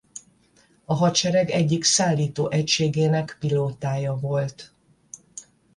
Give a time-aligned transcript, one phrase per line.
[0.85, 4.73] A hadsereg egyik szállító egységének pilótája volt.